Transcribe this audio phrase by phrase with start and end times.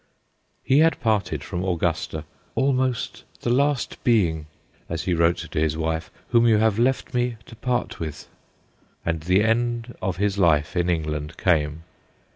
[0.63, 4.47] He had parted from Au gusta,' almost the last being/
[4.89, 8.27] as he wrote to his wife, * whom you have left me to part with/
[9.05, 11.83] and the end of his life in England came.